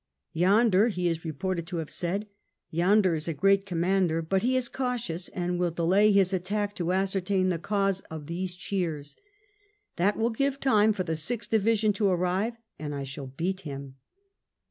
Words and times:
"Yonder," 0.47 0.87
he 0.87 1.07
is 1.07 1.23
reported 1.23 1.67
to 1.67 1.77
have 1.77 1.91
said, 1.91 2.25
"yonder 2.71 3.13
is 3.13 3.27
a 3.27 3.35
great 3.35 3.67
commander, 3.67 4.19
but 4.23 4.41
he 4.41 4.57
is 4.57 4.67
cautious, 4.67 5.27
and 5.27 5.59
will 5.59 5.69
delay 5.69 6.11
his 6.11 6.33
attack 6.33 6.73
to 6.73 6.91
ascertain 6.91 7.49
the 7.49 7.59
cause 7.59 7.99
of 8.09 8.25
these 8.25 8.55
cheers; 8.55 9.15
that 9.97 10.15
i84 10.15 10.17
WELLINGTON 10.17 10.17
chap. 10.17 10.17
will 10.19 10.29
give 10.31 10.59
time 10.59 10.91
for 10.93 11.03
the 11.03 11.15
Sixth 11.15 11.51
Division 11.51 11.93
to 11.93 12.07
arrive 12.09 12.57
and 12.79 12.95
I 12.95 13.03
shall 13.03 13.27
beat 13.27 13.61
him." 13.61 13.97